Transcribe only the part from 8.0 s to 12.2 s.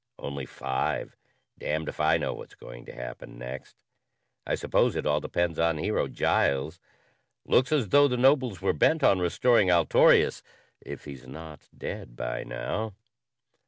the nobles were bent on restoring Altorius if he's not dead